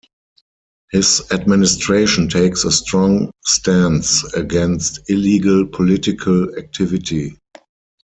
[0.91, 7.37] His administration takes a strong stance against illegal political activity.